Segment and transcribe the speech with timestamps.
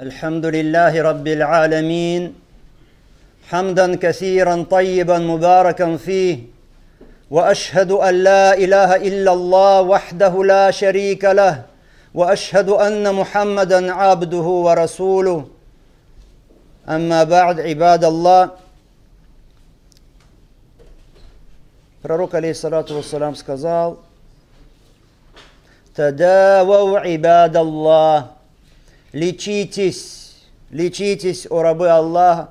[0.00, 2.34] الحمد لله رب العالمين
[3.50, 6.38] حمدا كثيرا طيبا مباركا فيه
[7.30, 11.62] واشهد ان لا اله الا الله وحده لا شريك له
[12.14, 15.48] واشهد ان محمدا عبده ورسوله
[16.88, 18.50] اما بعد عباد الله
[22.02, 24.00] Пророк, алейхиссалату вассалам, сказал,
[25.94, 28.34] «Тадавау ибад Аллах,
[29.11, 30.35] Лечитесь,
[30.71, 32.49] лечитесь, о рабы Аллаха.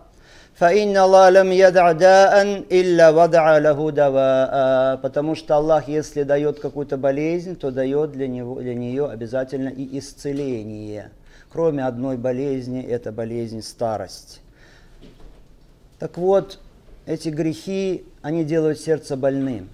[0.58, 5.00] فإن الله لم يضع داء إلا وضع له دواء.
[5.02, 9.98] Потому что Аллах, если дает какую-то болезнь, то дает для, него, для нее обязательно и
[9.98, 11.12] исцеление.
[11.48, 14.40] Кроме одной болезни, это болезнь старость.
[16.00, 16.58] Так вот,
[17.06, 19.68] эти грехи, они делают сердце больным.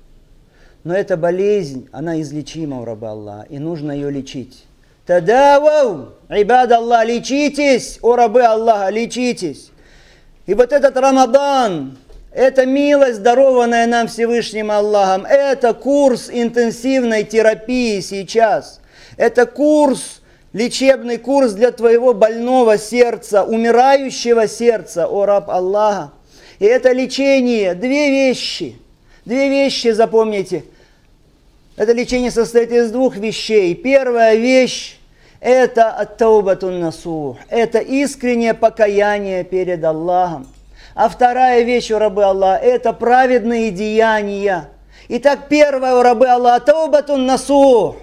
[0.84, 4.66] Но эта болезнь, она излечима у раба Аллаха, и нужно ее лечить.
[5.06, 9.70] Тадавау, ибад Аллах, лечитесь, о рабы Аллаха, лечитесь.
[10.46, 11.98] И вот этот Рамадан,
[12.32, 18.80] это милость, дарованная нам Всевышним Аллахом, это курс интенсивной терапии сейчас.
[19.16, 20.22] Это курс,
[20.54, 26.12] лечебный курс для твоего больного сердца, умирающего сердца, о раб Аллаха.
[26.58, 28.76] И это лечение, две вещи.
[29.26, 30.64] Две вещи запомните.
[31.76, 33.74] Это лечение состоит из двух вещей.
[33.74, 34.98] Первая вещь–
[35.44, 37.36] это аттаубатун насух.
[37.50, 40.46] Это искреннее покаяние перед Аллахом.
[40.94, 44.70] А вторая вещь у рабы Аллаха– это праведные деяния.
[45.08, 47.96] Итак, первое у рабы Аллаха– таубатун насух.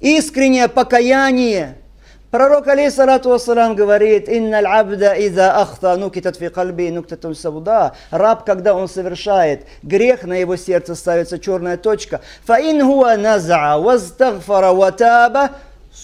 [0.00, 1.76] Искреннее покаяние–
[2.30, 7.94] Пророк, алейхиссалату вассалам, говорит, «Инналь абда иза ахта нукитат фи кальби нуктатун сауда».
[8.10, 12.20] Раб, когда он совершает грех, на его сердце ставится черная точка.
[12.44, 15.52] «Фаин хуа наза вазтагфара ватаба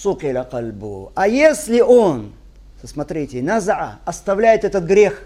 [0.03, 1.13] сукила кальбу».
[1.15, 2.33] А если он,
[2.85, 5.23] смотрите, наза, оставляет этот грех,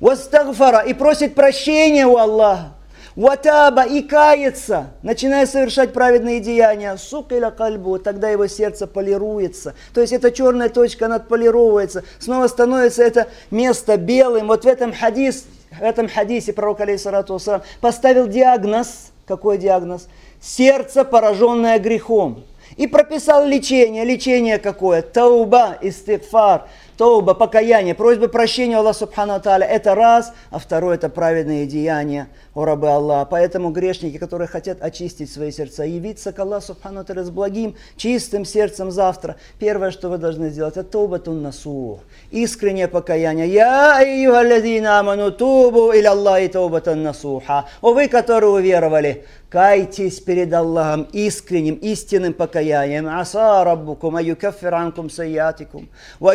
[0.00, 2.72] вазтагфара и просит прощения у Аллаха,
[3.18, 9.74] Ватаба и кается, начиная совершать праведные деяния, сук или кальбу, тогда его сердце полируется.
[9.92, 14.46] То есть эта черная точка, она отполировывается, снова становится это место белым.
[14.46, 17.40] Вот в этом, хадис, в этом хадисе пророк, алейхиссалату
[17.80, 19.10] поставил диагноз.
[19.26, 20.06] Какой диагноз?
[20.40, 22.44] Сердце, пораженное грехом.
[22.76, 24.04] И прописал лечение.
[24.04, 25.02] Лечение какое?
[25.02, 31.64] Тауба, истигфар тауба, покаяние, просьба прощения Аллаха Субхану Тааля, это раз, а второе это праведные
[31.64, 33.28] деяния, о рабы Аллаха.
[33.30, 38.44] Поэтому грешники, которые хотят очистить свои сердца, явиться к Аллаху Субхану Тааля с благим, чистым
[38.44, 42.00] сердцем завтра, первое, что вы должны сделать, это таубатун насух,
[42.32, 43.48] искреннее покаяние.
[43.48, 47.66] Я айюхалладина аману тубу иля Аллахи таубатун насуха.
[47.80, 53.06] О вы, которые уверовали, кайтесь перед Аллахом искренним, истинным покаянием.
[53.08, 55.88] Аса раббукум аюкаффир анкум сайятикум.
[56.18, 56.34] Ва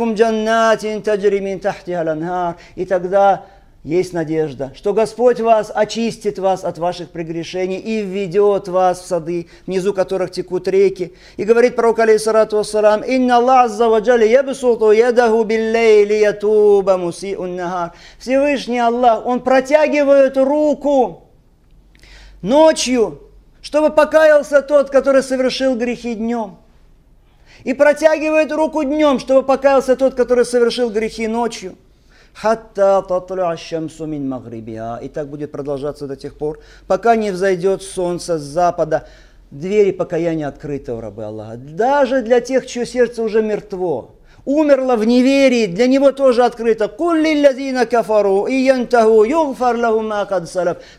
[0.00, 2.56] джаннатин таджри мин ланхар.
[2.74, 3.44] И тогда
[3.84, 9.46] есть надежда, что Господь вас очистит вас от ваших прегрешений и введет вас в сады,
[9.66, 11.14] внизу которых текут реки.
[11.36, 17.92] И говорит пророк, алейхиссалату вассалам, «Инна Аллах азза ваджали ябсуту ядаху биллейли ятуба мусиун нахар».
[18.18, 21.28] Всевышний Аллах, Он протягивает руку
[22.42, 23.22] ночью,
[23.62, 26.58] чтобы покаялся тот, который совершил грехи днем.
[27.64, 31.76] И протягивает руку днем, чтобы покаялся тот, который совершил грехи ночью.
[32.34, 33.04] Хатта
[34.00, 34.98] мин магрибиа.
[35.02, 39.08] И так будет продолжаться до тех пор, пока не взойдет солнце с запада.
[39.50, 41.56] Двери покаяния открыты у рабы Аллаха.
[41.56, 44.14] Даже для тех, чье сердце уже мертво.
[44.44, 46.88] Умерло в неверии, для него тоже открыто.
[46.88, 49.76] Кулли лазина кафару и янтаху югфар.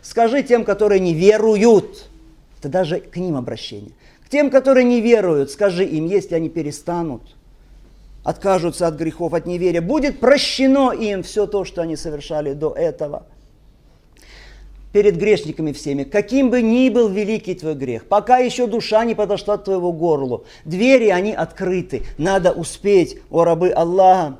[0.02, 2.04] Скажи тем, которые не веруют.
[2.58, 3.92] Это даже к ним обращение.
[4.30, 7.22] Тем, которые не веруют, скажи им, если они перестанут–
[8.22, 13.26] откажутся от грехов, от неверия, будет прощено им все то, что они совершали до этого.
[14.92, 19.56] Перед грешниками всеми, каким бы ни был великий твой грех, пока еще душа не подошла
[19.56, 24.38] к твоему горлу, двери они открыты, надо успеть, о рабы Аллаха,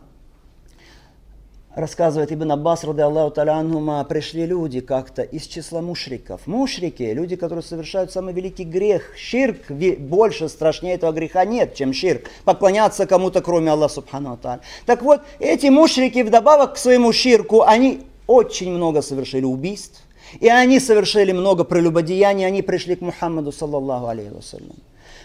[1.74, 6.46] рассказывает Ибн Аббас, рады Аллаху Талянума, пришли люди как-то из числа мушриков.
[6.46, 9.12] Мушрики, люди, которые совершают самый великий грех.
[9.16, 12.30] Ширк, больше, страшнее этого греха нет, чем ширк.
[12.44, 14.60] Поклоняться кому-то, кроме Аллаха Субхану Аталя.
[14.86, 20.02] Так вот, эти мушрики, вдобавок к своему ширку, они очень много совершили убийств.
[20.38, 24.76] И они совершили много прелюбодеяний, они пришли к Мухаммаду, саллаллаху алейхи вассалям.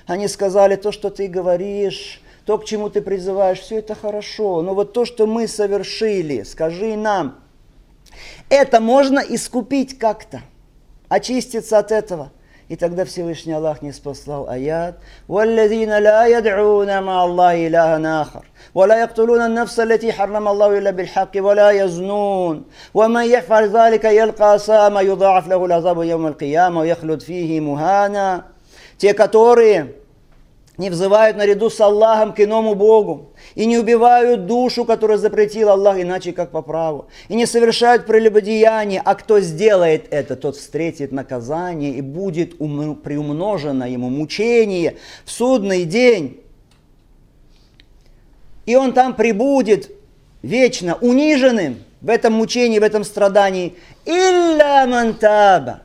[0.08, 4.63] Они сказали, то, что ты говоришь, то, к чему ты призываешь, все это хорошо.
[4.63, 7.39] Но вот то, что мы совершили, скажи нам,
[8.49, 10.43] это можно искупить как-то,
[11.09, 12.33] очиститься от этого.
[12.69, 15.01] И тогда Всевышний Аллах не спаслал аят.
[18.75, 22.65] ولا يقتلون النفس التي حرم الله إلا بالحق ولا يزنون
[22.95, 28.45] ومن يفعل ذلك يلقى ساما يضاعف له العذاب يوم القيامة ويخلد فيه مهانا
[28.99, 29.95] те, которые
[30.78, 36.00] не взывают наряду с Аллахом к иному Богу, и не убивают душу, которую запретил Аллах,
[36.00, 41.92] иначе как по праву, и не совершают прелюбодеяние, а кто сделает это, тот встретит наказание
[41.92, 46.42] и будет приумножено ему мучение в судный день.
[48.66, 49.92] И он там прибудет
[50.42, 53.76] вечно униженным в этом мучении, в этом страдании.
[54.06, 55.85] Илля мантаба.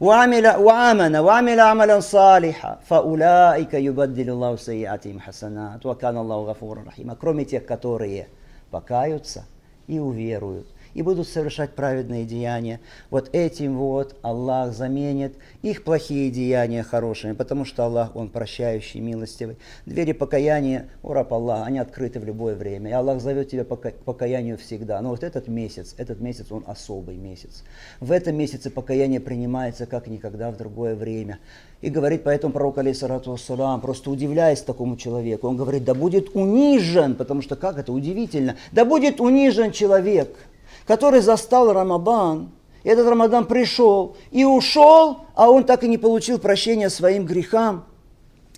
[0.00, 7.44] وعمل وآمن وعمل عملا صالحا فأولئك يبدل الله سيئاتهم حسنات وكان الله غفورا رحيما кроме
[7.44, 8.28] тех которые
[8.70, 9.44] покаются
[9.88, 12.79] и уверуют и будут совершать праведные деяния.
[13.11, 19.57] Вот этим вот Аллах заменит их плохие деяния хорошими, потому что Аллах, Он прощающий, милостивый.
[19.85, 22.89] Двери покаяния, ураб Аллах, они открыты в любое время.
[22.89, 23.75] И Аллах зовет тебя к
[24.05, 25.01] покаянию всегда.
[25.01, 27.63] Но вот этот месяц, этот месяц, он особый месяц.
[27.99, 31.39] В этом месяце покаяние принимается как никогда в другое время.
[31.81, 37.15] И говорит поэтому пророк, алейсалату вассалам, просто удивляясь такому человеку, он говорит, да будет унижен,
[37.15, 40.33] потому что как это удивительно, да будет унижен человек–
[40.85, 42.51] который застал Рамадан,
[42.83, 47.85] и этот Рамадан пришел и ушел, а он так и не получил прощения своим грехам.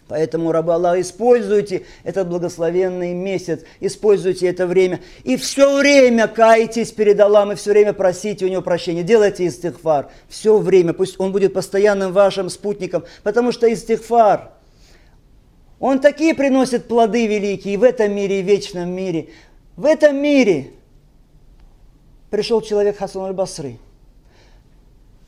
[0.09, 5.01] Поэтому, рабы Аллаха, используйте этот благословенный месяц, используйте это время.
[5.23, 9.03] И все время кайтесь перед Аллахом, и все время просите у Него прощения.
[9.03, 10.09] Делайте истихфар.
[10.29, 10.93] Все время.
[10.93, 13.03] Пусть Он будет постоянным вашим спутником.
[13.23, 14.51] Потому что истихфар,
[15.79, 19.29] он такие приносит плоды великие в этом мире, и в вечном мире.
[19.75, 20.71] В этом мире
[22.29, 23.79] пришел человек Хасан аль-Басры,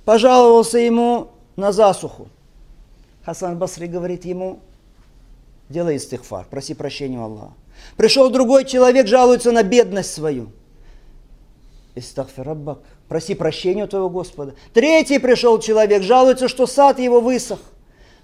[0.06, 2.30] пожаловался ему на засуху.
[3.24, 4.60] Хасан аль-Басры говорит ему,
[5.70, 7.54] делай истихфар, проси прощения у Аллаха.
[7.96, 10.52] Пришел другой человек, жалуется на бедность свою.
[11.96, 14.56] Истахфир Раббак, проси прощения у твоего Господа.
[14.74, 17.60] Третий пришел человек, жалуется, что сад его высох–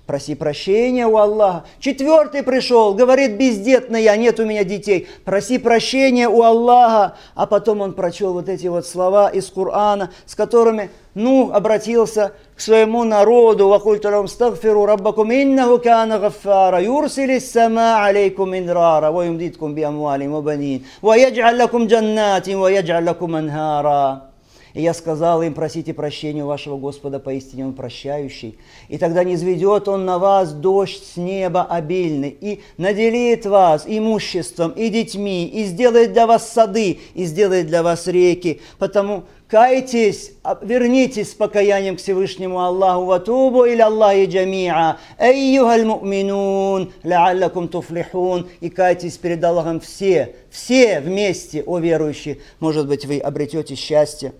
[0.05, 1.65] Проси прощения у Аллаха.
[1.79, 5.07] Четвертый пришел, говорит, бездетный я, нет у меня детей.
[5.23, 7.15] Проси прощения у Аллаха.
[7.33, 12.61] А потом он прочел вот эти вот слова из Корана, с которыми ну обратился к
[12.61, 13.67] своему народу.
[13.67, 20.41] «Вакультарам стагфиру раббакум иннаху кана гаффара юрсили сама алейкум инрара ва юмдиткум би амвалим ва
[20.41, 24.34] банин ва ядж'ал лакум джаннатин ва ядж'ал анхара».
[24.75, 28.59] И я сказал им, просите прощения у вашего Господа, поистине Он прощающий.
[28.89, 34.71] И тогда не изведет Он на вас дождь с неба обильный, и наделит вас имуществом,
[34.71, 38.59] и детьми, и сделает для вас сады, и сделает для вас реки.
[38.77, 46.91] Потому кайтесь, а, вернитесь с покаянием к Всевышнему Аллаху ватубу или Аллахи джамиа, эйюхаль муминун,
[47.01, 53.75] лааллакум туфлихун, и кайтесь перед Аллахом все, все вместе, о верующие, может быть, вы обретете
[53.75, 54.33] счастье.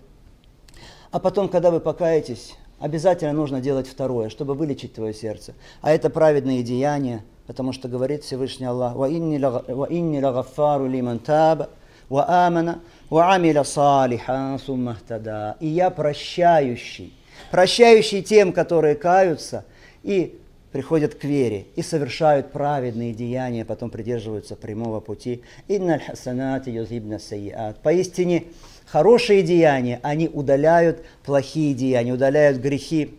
[1.16, 5.54] А потом, когда вы покаетесь, обязательно нужно делать второе, чтобы вылечить твое сердце.
[5.80, 11.70] А это праведные деяния, потому что говорит Всевышний Аллах, «Ва инни лагафару лиман таба,
[12.10, 15.56] ва амана, ва амиля салиха, суммахтада».
[15.58, 17.14] И я прощающий,
[17.50, 19.64] прощающий тем, которые каются
[20.02, 20.38] и
[20.70, 25.40] приходят к вере и совершают праведные деяния, потом придерживаются прямого пути.
[25.66, 27.80] Инналь хасанати юзибна сайят.
[27.80, 28.44] Поистине,
[28.86, 33.14] хорошие деяния, они удаляют плохие деяния, удаляют грехи.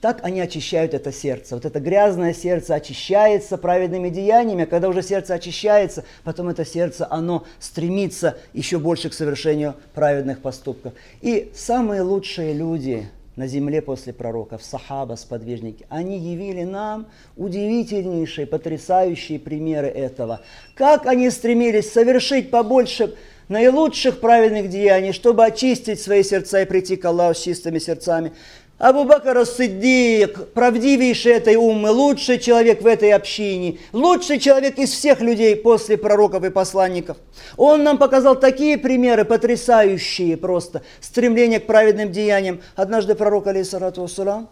[0.00, 1.54] Так они очищают это сердце.
[1.54, 7.06] Вот это грязное сердце очищается праведными деяниями, а когда уже сердце очищается, потом это сердце,
[7.10, 10.92] оно стремится еще больше к совершению праведных поступков.
[11.22, 19.38] И самые лучшие люди на земле после пророков, сахаба, сподвижники, они явили нам удивительнейшие, потрясающие
[19.38, 20.40] примеры этого.
[20.74, 23.14] Как они стремились совершить побольше
[23.48, 28.32] наилучших праведных деяний, чтобы очистить свои сердца и прийти к Аллаху с чистыми сердцами.
[28.78, 35.22] Абу Бакр Сиддик, правдивейший этой уммы, лучший человек в этой общине, лучший человек из всех
[35.22, 37.16] людей после пророков и посланников.
[37.56, 42.60] Он нам показал такие примеры, потрясающие просто, стремление к праведным деяниям.
[42.74, 44.50] Однажды пророк, алейсалату вассалам,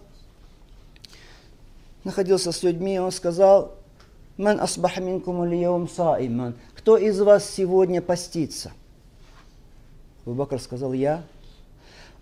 [2.02, 3.74] находился с людьми, он сказал,
[4.38, 5.46] «Ман асбаха минкум
[5.86, 6.54] саиман».
[6.74, 8.72] Кто из вас сегодня постится?
[10.24, 11.24] Абу сказал, я.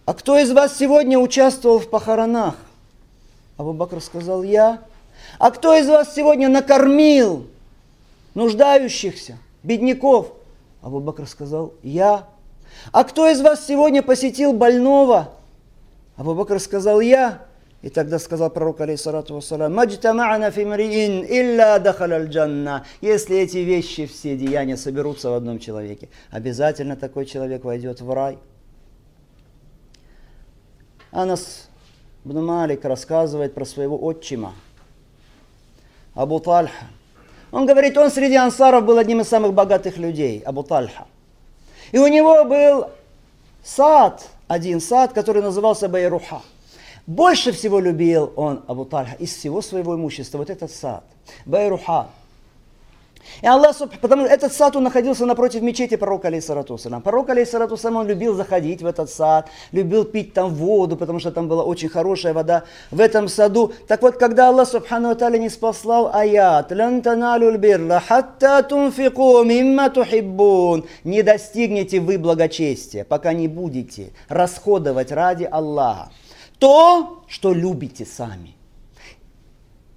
[0.04, 2.56] А кто из вас сегодня участвовал в похоронах?
[3.56, 4.80] Абу Бакр сказал, я.
[5.38, 7.47] А кто из вас сегодня накормил
[8.35, 10.32] нуждающихся, бедняков?
[10.80, 12.26] Абу Бакр сказал, я.
[12.90, 15.28] А кто из вас сегодня посетил больного?
[16.16, 17.42] Абу Бакр сказал, я.
[17.82, 22.87] И тогда сказал пророк, алейхиссалату вассалам, «Маджтама'на фимриин илля дахаля джанна».
[23.00, 28.38] Если эти вещи, все деяния соберутся в одном человеке, обязательно такой человек войдет в рай.
[31.12, 31.69] Анас
[32.25, 34.54] Бн Малик рассказывает про своего отчима,
[36.14, 36.87] Абу Тальха.
[37.52, 41.07] Он говорит, он среди ансаров был одним из самых богатых людей, Абу Тальха.
[41.92, 42.87] И у него был
[43.62, 46.40] сад, один сад, который назывался Байруха.
[47.07, 51.04] Больше всего любил он Абу Тальха из всего своего имущества, вот этот сад,
[51.45, 52.09] Байруха.
[53.40, 58.06] И Аллах, потому что этот сад, он находился напротив мечети пророка, алейсалату Пророк, алейсалату он
[58.06, 62.34] любил заходить в этот сад, любил пить там воду, потому что там была очень хорошая
[62.34, 63.72] вода в этом саду.
[63.88, 67.60] Так вот, когда Аллах, субхану таля, не спаслал аят, «Лан таналю
[68.06, 76.10] хатта тунфику мимма тухиббун», не достигнете вы благочестия, пока не будете расходовать ради Аллаха
[76.62, 78.54] то, что любите сами.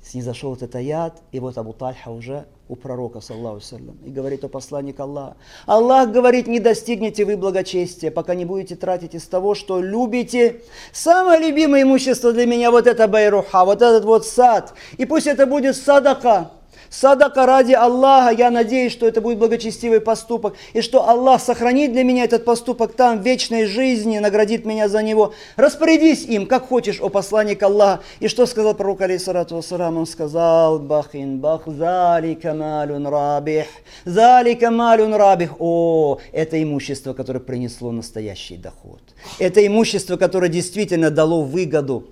[0.02, 4.48] Снизошел этот аят, и вот Абу Тальха уже у пророка, саллаху саллям, и говорит о
[4.48, 5.38] посланник Аллаха.
[5.68, 10.62] Аллах говорит, не достигнете вы благочестия, пока не будете тратить из того, что любите.
[10.92, 14.74] Самое любимое имущество для меня вот это байруха, вот этот вот сад.
[14.98, 16.52] И пусть это будет садака,
[16.90, 22.04] Садака ради Аллаха, я надеюсь, что это будет благочестивый поступок, и что Аллах сохранит для
[22.04, 25.34] меня этот поступок там, в вечной жизни, наградит меня за него.
[25.56, 28.04] Распорядись им, как хочешь, о посланник Аллаха.
[28.20, 33.66] И что сказал пророк, алейсалату вассалам, он сказал, бахин бах, залика малюн рабих,
[34.06, 35.52] залика малюн рабих.
[35.60, 39.02] О, это имущество, которое принесло настоящий доход.
[39.40, 42.06] Это имущество, которое действительно дало выгоду.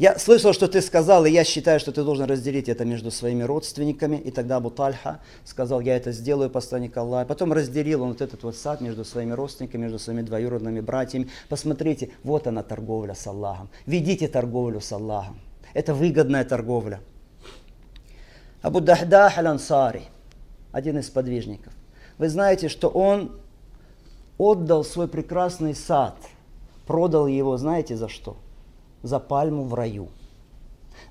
[0.00, 3.42] Я слышал, что ты сказал, и я считаю, что ты должен разделить это между своими
[3.42, 4.16] родственниками.
[4.16, 7.28] И тогда Абу Тальха сказал, я это сделаю, посланник Аллаха.
[7.28, 11.28] Потом разделил он вот этот вот сад между своими родственниками, между своими двоюродными братьями.
[11.50, 13.68] Посмотрите, вот она торговля с Аллахом.
[13.84, 15.38] Ведите торговлю с Аллахом.
[15.74, 17.02] Это выгодная торговля.
[18.62, 20.04] Абу Дахдах аль-Ансари,
[20.72, 21.74] один из подвижников.
[22.16, 23.38] Вы знаете, что он
[24.38, 26.16] отдал свой прекрасный сад,
[26.86, 28.38] продал его, знаете за что?
[29.02, 30.08] За пальму в раю.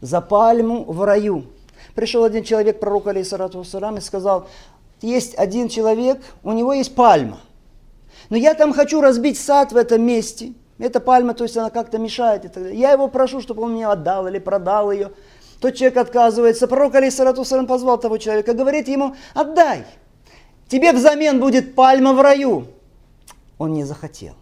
[0.02, 1.46] За пальму в раю.
[1.96, 4.48] Пришел один человек, пророк алейсалату вассалам, и сказал,
[5.02, 7.40] есть один человек, у него есть пальма.
[8.30, 10.54] Но я там хочу разбить сад в этом месте.
[10.78, 12.56] Эта пальма, то есть она как-то мешает.
[12.56, 15.12] Я его прошу, чтобы он мне отдал или продал ее.
[15.60, 16.68] Тот человек отказывается.
[16.68, 19.86] Пророк алейсалату вассалам позвал того человека, говорит ему, отдай.
[20.70, 22.68] Тебе взамен будет пальма в раю.
[23.58, 24.36] Он не захотел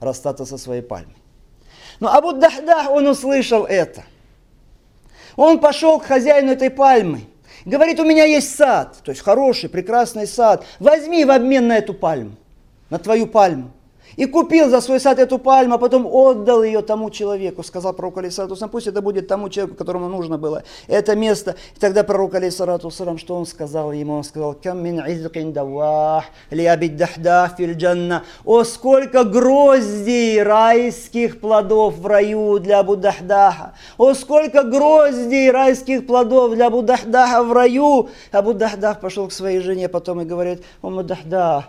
[0.00, 1.16] расстаться со своей пальмой.
[2.00, 4.04] Но Абу Дахдах, он услышал это.
[5.36, 7.22] Он пошел к хозяину этой пальмы.
[7.64, 10.64] Говорит, у меня есть сад, то есть хороший, прекрасный сад.
[10.78, 12.36] Возьми в обмен на эту пальму,
[12.90, 13.72] на твою пальму.
[14.16, 17.62] И купил за свой сад эту пальму, а потом отдал ее тому человеку.
[17.62, 21.56] Сказал пророк Алисарату пусть это будет тому человеку, которому нужно было это место.
[21.76, 24.14] И тогда пророк Алисарату что он сказал ему?
[24.14, 28.24] Он сказал, «Кам мин изкин давах, фил джанна».
[28.44, 33.74] О, сколько гроздей райских плодов в раю для Абу Дахдаха.
[33.98, 38.08] О, сколько гроздей райских плодов для Абу Дахдаха в раю.
[38.32, 41.64] Абу Дахдах пошел к своей жене потом и говорит, о, Абу Дахдах,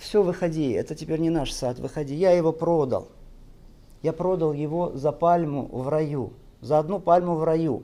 [0.00, 2.14] все, выходи, это теперь не наш сад, выходи.
[2.14, 3.08] Я его продал.
[4.02, 7.82] Я продал его за пальму в раю, за одну пальму в раю.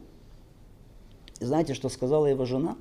[1.40, 2.76] И знаете, что сказала его жена?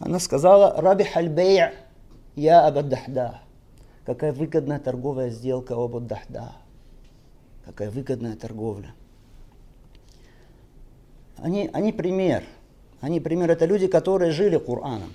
[0.00, 1.70] Она сказала, Раби Хальбей,
[2.34, 3.42] я Абаддахда.
[4.04, 6.54] Какая выгодная торговая сделка Абаддахда.
[7.64, 8.92] Какая выгодная торговля.
[11.36, 12.42] Они, они пример.
[13.00, 13.52] Они пример.
[13.52, 15.14] Это люди, которые жили Кораном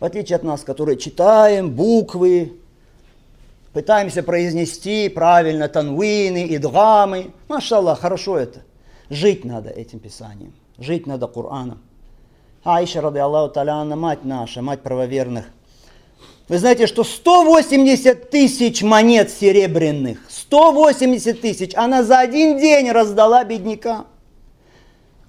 [0.00, 2.54] в отличие от нас, которые читаем буквы,
[3.72, 7.32] пытаемся произнести правильно танвины и дгамы.
[7.48, 8.60] Машаллах, хорошо это.
[9.10, 11.80] Жить надо этим писанием, жить надо Кораном.
[12.64, 15.46] Аиша, рады Аллаху Таляна, мать наша, мать правоверных.
[16.48, 24.06] Вы знаете, что 180 тысяч монет серебряных, 180 тысяч, она за один день раздала беднякам.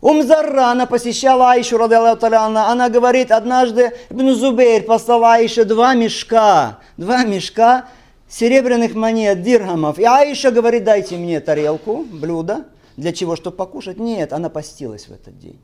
[0.02, 7.24] Умзарра, она посещала Аишу, она, она говорит, однажды Ибн Зубейр послал Аише два мешка, два
[7.24, 7.86] мешка
[8.28, 10.00] серебряных монет, дирхамов.
[10.00, 12.66] И Аиша говорит, дайте мне тарелку, блюдо.
[12.98, 13.36] Для чего?
[13.36, 14.00] Чтобы покушать?
[14.00, 15.60] Нет, она постилась в этот день.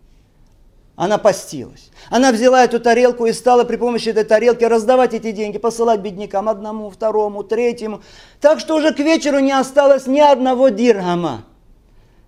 [0.96, 1.92] Она постилась.
[2.10, 6.50] Она взяла эту тарелку и стала при помощи этой тарелки раздавать эти деньги, посылать беднякам
[6.50, 8.02] одному, второму, третьему.
[8.42, 11.46] Так что уже к вечеру не осталось ни одного дирхама.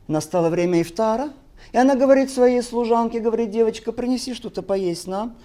[0.07, 1.29] Настало время ифтара,
[1.71, 5.37] и она говорит своей служанке, говорит, девочка, принеси что-то поесть нам,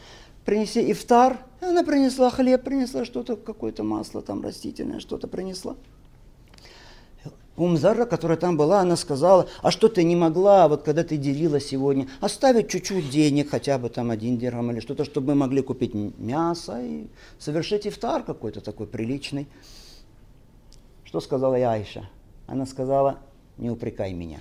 [0.45, 1.39] принеси ифтар.
[1.61, 5.77] И она принесла хлеб, принесла что-то, какое-то масло там растительное, что-то принесла.
[7.57, 11.61] Умзарра, которая там была, она сказала, а что ты не могла, вот когда ты делила
[11.61, 15.95] сегодня, оставить чуть-чуть денег, хотя бы там один дирхам или что-то, чтобы мы могли купить
[15.95, 17.07] мясо и
[17.39, 19.47] совершить ифтар какой-то такой приличный.
[21.05, 22.11] Что сказала я Айша?
[22.49, 23.21] Она сказала,
[23.57, 24.41] не упрекай меня.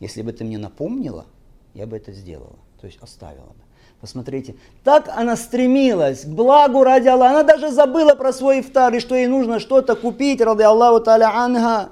[0.00, 1.26] Если бы ты мне напомнила,
[1.74, 3.62] я бы это сделала, то есть оставила бы.
[4.00, 7.40] Посмотрите, так она стремилась к благу ради Аллаха.
[7.40, 11.30] Она даже забыла про свой ифтар, и что ей нужно что-то купить, ради Аллаху таля
[11.36, 11.90] анга.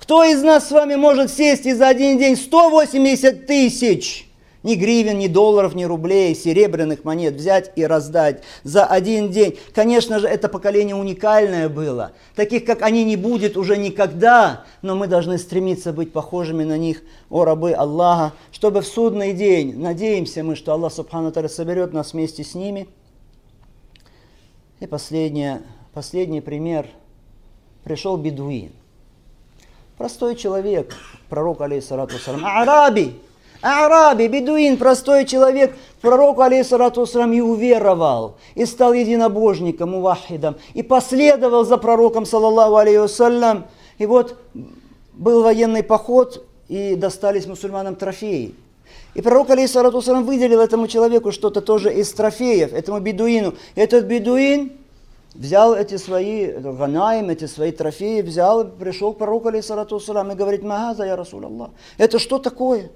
[0.00, 4.25] Кто из нас с вами может сесть и за один день 180 тысяч,
[4.66, 9.56] ни гривен, ни долларов, ни рублей, серебряных монет взять и раздать за один день?
[9.74, 12.12] Конечно же, это поколение уникальное было.
[12.34, 17.02] Таких, как они, не будет уже никогда, но мы должны стремиться быть похожими на них,
[17.30, 22.12] о рабы Аллаха, чтобы в судный день, надеемся мы, что Аллах Субхану Таля соберет нас
[22.12, 22.88] вместе с ними.
[24.80, 25.62] И последнее,
[25.94, 26.86] последний пример.
[27.84, 28.72] Пришел бедуин–
[29.96, 30.94] Простой человек,
[31.30, 33.18] пророк, алейхиссалату араби,
[33.66, 41.64] араби, бедуин, простой человек, пророк, алейхиссалату вассалам, и уверовал, и стал единобожником, увахидом, и последовал
[41.64, 43.66] за пророком, саллаллаху алейхи вассалям.
[43.98, 44.36] И вот
[45.14, 48.54] был военный поход, и достались мусульманам трофеи.
[49.14, 53.54] И пророк, алейхиссалату вассалам, выделил этому человеку что-то тоже из трофеев, этому бедуину.
[53.74, 54.72] Этот бедуин
[55.34, 61.04] взял эти свои ганаим, эти свои трофеи, взял, пришел к пророку, алейхиссалату и говорит, магаза,
[61.04, 61.70] я Расул Аллах.
[61.98, 62.90] Это что такое?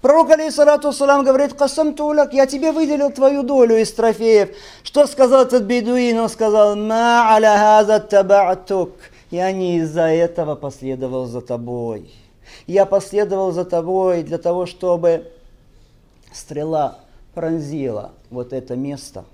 [0.00, 0.92] Пророк, алейхиссалату
[1.24, 4.56] говорит, касам туляк, я тебе выделил твою долю из трофеев.
[4.82, 6.18] Что сказал этот бедуин?
[6.18, 8.92] Он сказал, ма аля табатук.
[9.30, 12.10] Я не из-за этого последовал за тобой.
[12.66, 15.32] Я последовал за тобой для того, чтобы
[16.32, 17.00] стрела
[17.34, 19.24] пронзила вот это место,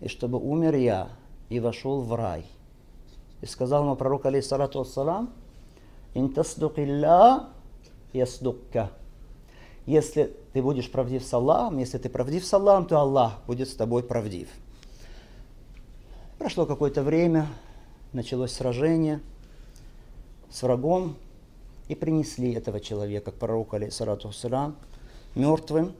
[0.00, 1.08] и чтобы умер я,
[1.48, 2.44] и вошел в рай.
[3.42, 5.30] И сказал ему пророк, алейхиссалату вассалам,
[6.14, 7.44] «Ин тасдукилля
[8.12, 8.90] ясдукка».
[9.90, 13.74] Если ты будешь правдив с Аллахом, если ты правдив с Аллахом, то Аллах будет с
[13.74, 14.48] тобой правдив.
[16.38, 17.48] Прошло какое-то время,
[18.12, 19.18] началось сражение
[20.48, 21.16] с врагом,
[21.88, 24.76] и принесли этого человека к пророку, вассалам,
[25.34, 25.92] мертвым.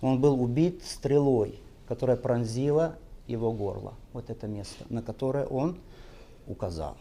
[0.00, 5.76] Он был убит стрелой, которая пронзила его горло, вот это место, на которое он
[6.46, 6.96] указал.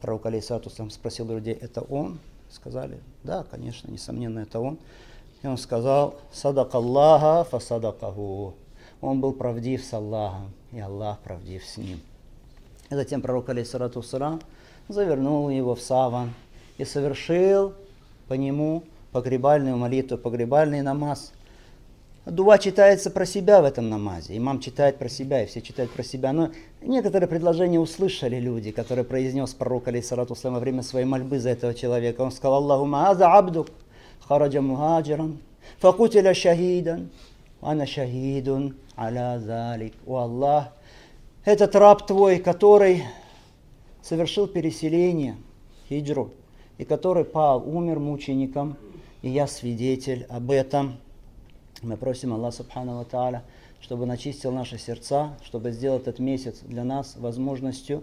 [0.00, 2.20] Пророк Алейсату спросил людей, это он?
[2.54, 4.78] Сказали, да, конечно, несомненно, это он.
[5.42, 8.54] И он сказал, садак Аллаха фасадакаху.
[9.00, 12.00] Он был правдив с Аллахом, и Аллах правдив с ним.
[12.90, 14.40] И затем пророк Алейсату Сарам
[14.86, 16.32] завернул его в саван
[16.78, 17.74] и совершил
[18.28, 21.32] по нему погребальную молитву, погребальный намаз–
[22.26, 24.34] Дуа читается про себя в этом намазе.
[24.38, 26.32] Имам читает про себя, и все читают про себя.
[26.32, 31.74] Но некоторые предложения услышали люди, которые произнес пророк, алейсалату во время своей мольбы за этого
[31.74, 32.22] человека.
[32.22, 33.68] Он сказал, Аллаху аза абдук,
[34.20, 35.38] хараджа мухаджиран,
[35.80, 37.10] факутиля шахидан,
[37.60, 39.92] ана шахидун аля залик.
[40.06, 40.72] О Аллах,
[41.44, 43.04] этот раб твой, который
[44.00, 45.36] совершил переселение,
[45.90, 46.30] хиджру,
[46.78, 48.78] и который пал, умер мучеником,
[49.20, 50.96] и я свидетель об этом–
[51.84, 53.42] мы просим Аллах Субхану Тааля,
[53.80, 58.02] чтобы начистил наши сердца, чтобы сделал этот месяц для нас возможностью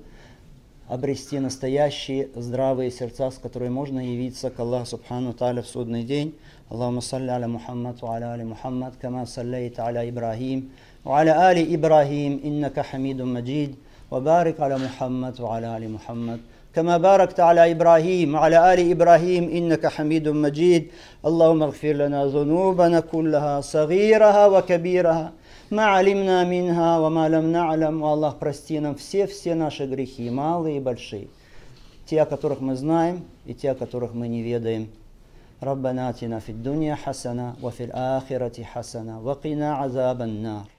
[0.87, 6.35] обрести настоящие здравые сердца, с которыми можно явиться к Аллаху Субхану Тааля в судный день.
[6.69, 10.71] Аллаху салли аля Мухаммад ва аля али Мухаммад, кама саллейта аля Ибрахим,
[11.03, 13.77] ва аля али Ибрахим, иннака хамидун маджид,
[14.09, 16.41] ва барик аля Мухаммад ва аля али Мухаммад.
[16.74, 20.84] كما باركت على ابراهيم وعلى ال ابراهيم انك حميد مجيد
[21.28, 25.32] اللهم اغفر لنا ذنوبنا كلها صغيرها وكبيرها
[25.70, 30.80] ما علمنا منها وما لم نعلم والله прости нам все все наши грехи малые и
[30.80, 31.28] большие
[32.06, 34.88] те о которых мы знаем и те о которых мы не ведаем
[35.62, 40.76] ربنا اتنا في الدنيا حسنه وفي الاخره حسنه وقنا عذاب النار